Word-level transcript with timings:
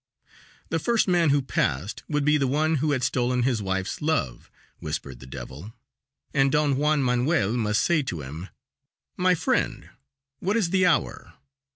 The 0.69 0.79
first 0.79 1.07
man 1.07 1.29
who 1.29 1.43
passed 1.43 2.01
would 2.09 2.25
be 2.25 2.35
the 2.35 2.47
one 2.47 2.77
who 2.77 2.89
had 2.91 3.03
stolen 3.03 3.43
his 3.43 3.61
wife's 3.61 4.01
love, 4.01 4.49
whispered 4.79 5.19
the 5.19 5.27
devil, 5.27 5.73
and 6.33 6.51
Don 6.51 6.75
Juan 6.75 7.03
Manuel 7.03 7.53
must 7.53 7.81
say 7.83 8.01
to 8.01 8.21
him: 8.21 8.49
"My 9.15 9.35
friend, 9.35 9.91
what 10.39 10.57
is 10.57 10.71
the 10.71 10.87
hour?" 10.87 11.35